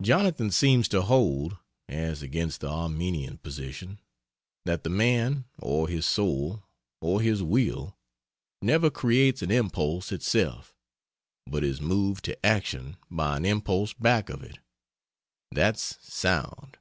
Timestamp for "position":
3.38-3.98